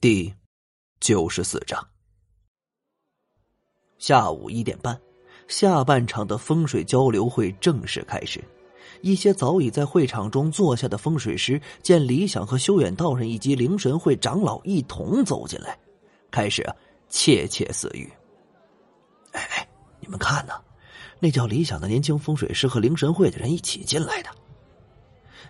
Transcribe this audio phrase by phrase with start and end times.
[0.00, 0.34] 第
[0.98, 1.86] 九十四章。
[3.98, 4.98] 下午一点半，
[5.46, 8.42] 下半场的风水交流会正式开始。
[9.02, 15.78] 一些早已在会场中坐下的风水师见李想和修远道人以及灵神会长老一同走进来，
[16.30, 16.66] 开始
[17.10, 18.10] 窃窃私语
[19.32, 19.68] ：“哎哎，
[20.00, 20.54] 你们看呢？
[21.18, 24.30] 那叫李想的年轻风水师和灵神会的人一起进来的。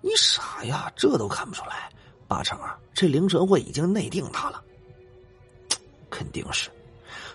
[0.00, 1.90] 你傻呀，这都看不出来。”
[2.26, 4.62] 八成啊，这灵神会已经内定他了。
[6.10, 6.70] 肯定是，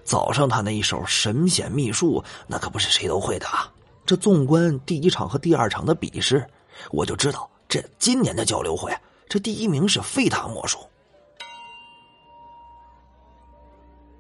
[0.03, 3.71] 早上他那一手神仙秘术，那可不是谁都会的啊。
[4.05, 6.45] 这纵观第一场和第二场的比试，
[6.89, 8.91] 我就知道这今年的交流会，
[9.29, 10.79] 这第一名是非他莫属。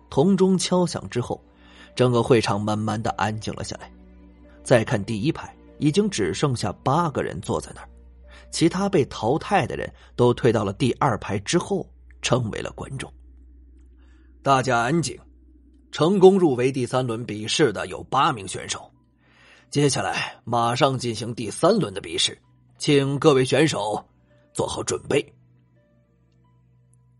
[0.09, 1.41] 铜钟敲响之后，
[1.95, 3.91] 整个会场慢慢的安静了下来。
[4.63, 7.89] 再看第一排，已经只剩下八个人坐在那儿。
[8.51, 11.89] 其他被淘汰的人都退到了第二排之后，
[12.21, 13.11] 成为了观众。
[14.43, 15.17] 大家安静。
[15.93, 18.89] 成功入围第三轮比试的有八名选手，
[19.69, 22.41] 接下来马上进行第三轮的比试，
[22.77, 24.01] 请各位选手
[24.53, 25.33] 做好准备。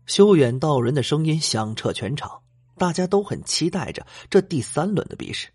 [0.06, 2.40] 修远道人的声音响彻全场，
[2.78, 5.50] 大家都很期待着这第三轮的比试，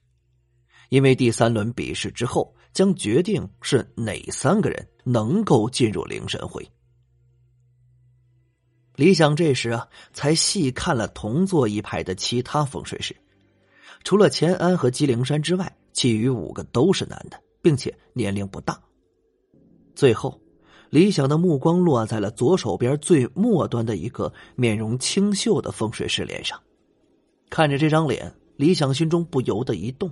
[0.90, 2.54] 因为第三轮比试之后。
[2.78, 6.70] 将决定是哪三个人能够进入灵神会。
[8.96, 13.16] 李想这时啊，才细看了同坐一排的其他风水师，
[14.04, 18.80] 除了钱安和姬灵山之外，其余五个都是男的，并且年龄不大。
[19.96, 20.40] 最后，
[20.92, 26.62] 李想的目光落在了左手边最末端的一个面容清秀的风水师脸上，
[27.50, 30.12] 看着这张脸，李想心中不由得一动，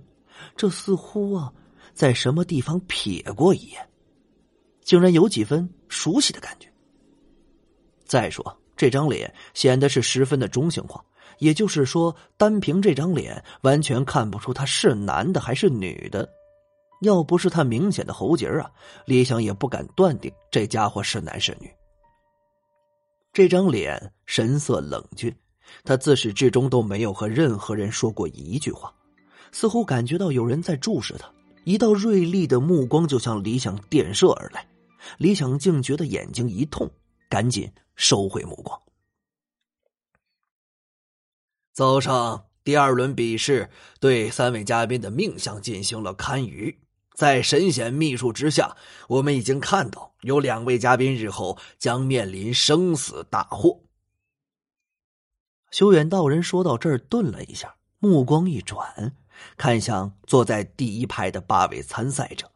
[0.57, 1.53] 这似乎啊。
[1.95, 3.89] 在什么地方瞥过一眼，
[4.83, 6.71] 竟然有几分熟悉的感觉。
[8.05, 11.03] 再说这张脸显得是十分的中性化，
[11.39, 16.29] 也就是说，单凭这张脸完全看不出他是男的还是女的。
[17.01, 18.69] 要不是他明显的喉结啊，
[19.05, 21.69] 李想也不敢断定这家伙是男是女。
[23.31, 25.33] 这张脸神色冷峻，
[25.83, 28.93] 他自始至终都没有和任何人说过一句话，
[29.51, 31.29] 似乎感觉到有人在注视他。
[31.65, 34.67] 一道锐利的目光就向李想电射而来，
[35.17, 36.89] 李想竟觉得眼睛一痛，
[37.27, 38.79] 赶紧收回目光。
[41.73, 43.67] 早上第二轮比试
[43.99, 46.75] 对三位嘉宾的命相进行了堪舆，
[47.15, 48.77] 在神仙秘术之下，
[49.07, 53.81] 我们已经看到有两位嘉宾日后将面临生死大祸。
[55.71, 59.15] 修远道人说到这儿，顿了一下，目光一转。
[59.57, 62.51] 看向坐在第一排的八位参赛者，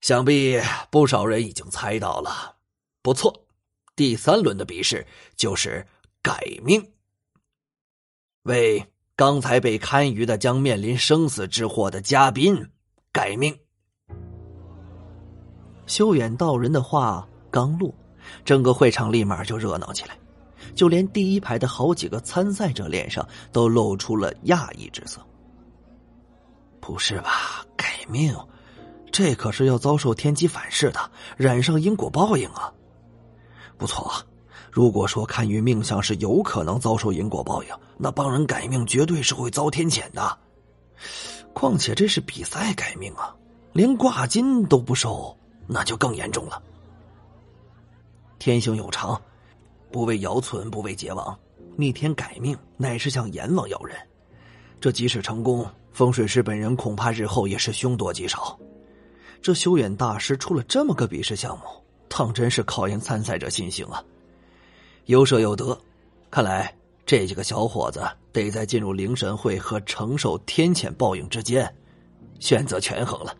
[0.00, 2.56] 想必不少人已经猜到了。
[3.02, 3.46] 不错，
[3.96, 5.06] 第三轮的比试
[5.36, 5.86] 就是
[6.22, 6.92] 改命，
[8.42, 8.86] 为
[9.16, 12.70] 刚才被堪舆的将面临生死之祸的嘉宾
[13.12, 13.58] 改命。
[15.86, 17.94] 修远道人的话刚落，
[18.44, 20.18] 整个会场立马就热闹起来，
[20.74, 25.20] 就连第一排的好几个参赛者脸上都露出了讶异之色。
[26.80, 27.64] 不是吧？
[27.76, 28.34] 改命，
[29.12, 32.72] 这可是要遭受天机反噬的，染上因果报应啊！
[33.76, 34.10] 不错，
[34.72, 40.38] 如果说看于命相是有可能遭受因果报应，那帮人改命绝对是会遭天谴的。
[41.52, 43.34] 况且这是比赛改命啊，
[43.72, 45.36] 连挂金都不收，
[45.66, 46.62] 那就更严重了。
[48.38, 49.20] 天行有常，
[49.90, 51.38] 不为尧存，不为桀亡。
[51.76, 53.96] 逆天改命，乃是向阎王要人。
[54.80, 55.66] 这即使成功。
[55.90, 58.56] 风水师本人恐怕日后也是凶多吉少。
[59.42, 61.64] 这修远大师出了这么个比试项目，
[62.08, 64.00] 当真是考验参赛者信心啊！
[65.06, 65.76] 有舍有得，
[66.30, 66.72] 看来
[67.04, 71.74] 这几个小伙子得在进入灵神会和承受天谴报应之间
[72.38, 73.34] 选择权衡了。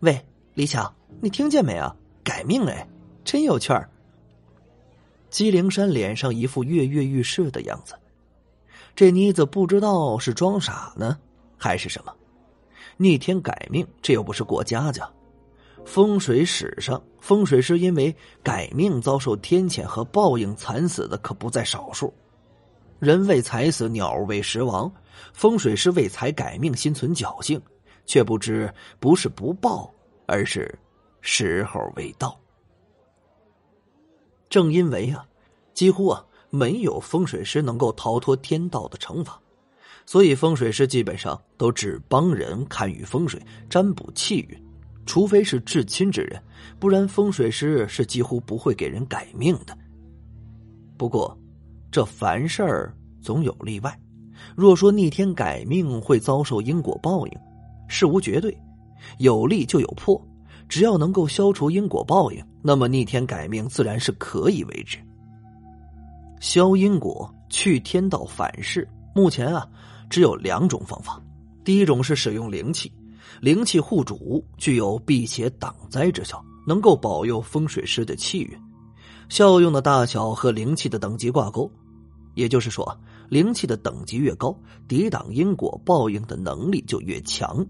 [0.00, 1.94] 喂，李强，你听见没啊？
[2.24, 2.84] 改命哎，
[3.22, 3.88] 真有趣儿。
[5.36, 7.94] 姬灵山脸上一副跃跃欲试的样子。
[8.94, 11.18] 这妮子不知道是装傻呢，
[11.58, 12.16] 还是什么？
[12.96, 15.06] 逆天改命，这又不是过家家。
[15.84, 22.10] 风水史上，风水师因为改命遭受天谴和报应惨死的可不在少数。
[22.98, 24.90] 人为财死，鸟为食亡。
[25.34, 27.60] 风水师为财改命，心存侥幸，
[28.06, 29.92] 却不知不是不报，
[30.24, 30.74] 而是
[31.20, 32.40] 时候未到。
[34.48, 35.26] 正因为啊，
[35.76, 36.24] 几乎啊。
[36.48, 39.38] 没有风水师能够逃脱天道的惩罚，
[40.06, 43.38] 所以风水师基本上都只帮人看与风水、
[43.68, 44.64] 占卜气运，
[45.04, 46.40] 除非是至亲之人，
[46.78, 49.76] 不然风水师是几乎不会给人改命的。
[50.96, 51.36] 不过，
[51.90, 54.00] 这凡事儿总有例外。
[54.54, 57.32] 若说逆天改命会遭受因果报应，
[57.88, 58.56] 事无绝对，
[59.18, 60.18] 有利就有破。
[60.68, 64.96] 只要能够消除因果报应，那么逆天改命自然是可以为之。
[66.40, 69.68] 消因果、去天道反噬，目前啊
[70.10, 71.22] 只有两种方法。
[71.64, 72.92] 第一种是使用灵气，
[73.40, 78.50] 灵气护主，具有辟邪挡灾之效，能够保佑风水师的气运。
[79.28, 81.70] 效用的大小和灵气的等级挂钩，
[82.34, 82.96] 也就是说。
[83.28, 84.56] 灵气的等级越高，
[84.86, 87.66] 抵挡因果报应的能力就越强。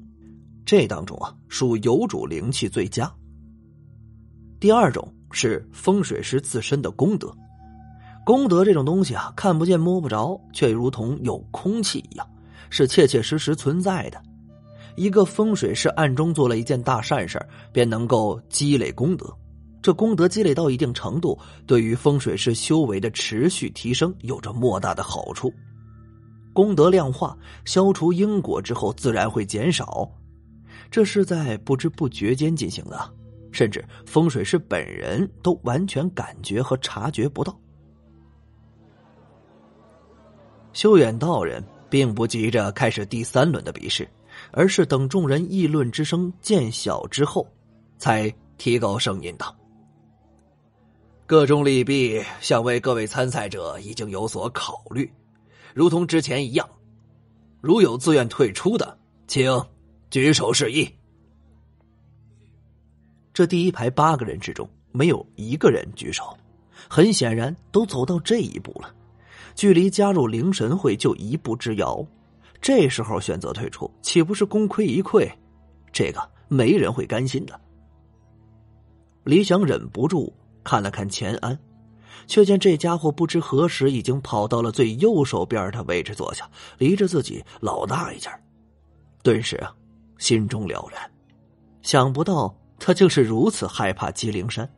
[0.66, 3.10] 这当中啊，属有主灵气最佳。
[4.60, 7.34] 第二种是风水师自身的功德，
[8.26, 12.28] 功德这种东西啊，看不见摸不着，却如同有空气一样，
[12.70, 14.20] 是切切实实存在的。
[14.96, 17.40] 一个风水师暗中做了一件大善事
[17.72, 19.32] 便能够积累功德。
[19.80, 21.38] 这功德积累到一定程度，
[21.68, 25.54] 对于风水师修为的持续提升有着莫大的好处。
[26.52, 30.10] 功德量化，消除因果之后，自然会减少。
[30.90, 33.08] 这是在不知不觉间进行的，
[33.52, 37.56] 甚至风水师本人都完全感觉和察觉不到。
[40.76, 44.06] 修远道人并不急着开始第三轮的比试，
[44.50, 47.48] 而是等众人议论之声渐小之后，
[47.96, 49.56] 才提高声音道。
[51.24, 55.10] 各种利弊，想为各位参赛者已经有所考虑，
[55.72, 56.68] 如同之前一样。
[57.62, 59.50] 如有自愿退出的，请
[60.10, 60.86] 举手示意。
[63.32, 66.36] 这第一排八个人之中，没有一个人举手，
[66.86, 68.94] 很显然都走到这一步了，
[69.56, 72.06] 距离加入灵神会就一步之遥。
[72.60, 75.28] 这时候选择退出，岂不是功亏一篑？
[75.92, 77.60] 这个没人会甘心的。
[79.24, 80.32] 李想忍不住。
[80.68, 81.56] 看了看钱安，
[82.26, 88.28] 却见这家伙不知何时已经跑到了最右手边的位置坐下，离着自己老大一截
[89.22, 89.72] 顿时啊，
[90.18, 91.08] 心中了然，
[91.82, 94.68] 想不到他竟是如此害怕姬灵山。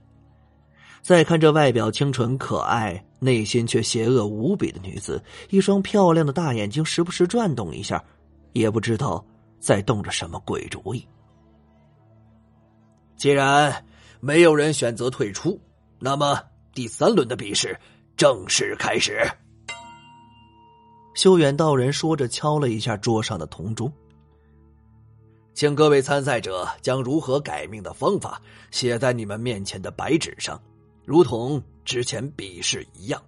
[1.03, 8.03] 再看这外表清纯可爱、内心却邪恶无比的女子，一双漂亮的大眼睛时不时转动一下，
[8.53, 9.25] 也不知道
[9.59, 11.07] 在动着什么鬼主意。
[13.17, 13.85] 既然
[14.21, 15.59] 没有人选择退出。
[16.01, 16.41] 那么，
[16.73, 17.77] 第三轮的比试
[18.17, 19.29] 正式开始。
[21.15, 23.93] 修远道人说着，敲了一下桌上的铜钟，
[25.55, 28.41] 请各位参赛者将如何改命的方法
[28.71, 30.63] 写在你们面前的白纸上，
[31.09, 33.19] 如同之前比试一样。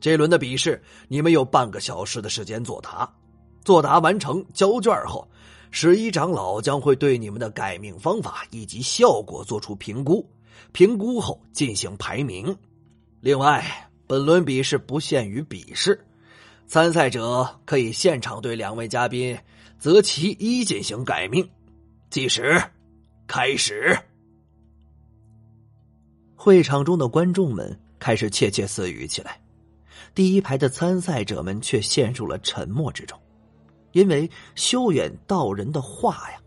[0.00, 3.06] 这轮的比试，你们有半个小时的时间作答。
[3.62, 5.28] 作答完成交卷后，
[5.70, 10.26] 十一长老将会对你们的改命方法以及效果做出评估。
[10.72, 12.56] 评估后进行排名。
[13.20, 16.02] 另外，本轮比试不限于比试，
[16.66, 19.36] 参赛者可以现场对两位嘉宾
[19.78, 21.46] 择其一进行改命。
[22.08, 22.62] 计时
[23.26, 24.07] 开始。
[26.48, 29.38] 会场中的观众们开始窃窃私语起来，
[30.14, 33.20] 第一排的参赛者们却陷入了沉默之中，
[33.92, 36.40] 因为修远道人的话呀，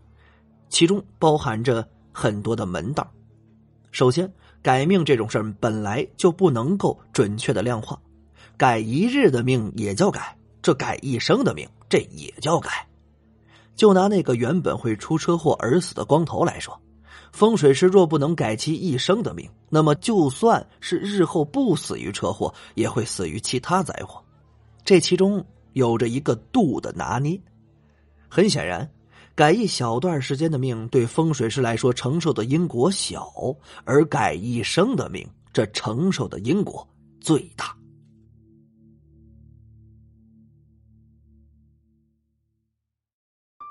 [0.68, 3.08] 其中包含着很多的门道。
[3.92, 4.28] 首先，
[4.60, 7.96] 改命这种事儿本来就不能够准确的量化，
[8.56, 12.84] 改一日的命也叫改，这改一生的命这也叫改。
[13.76, 16.76] 就拿那个原本会出车祸而死的光头来说，
[17.32, 24.22] 风水师若不能改其一生的命，那么就算是日后不死于车祸，也会死于其他灾祸。
[24.84, 27.40] 这其中有着一个度的拿捏。
[28.28, 28.88] 很显然。
[29.34, 33.22] 改一小段时间的命，对风水师来说承受的因果小；
[33.84, 36.86] 而改一生的命，这承受的因果
[37.18, 37.74] 最大。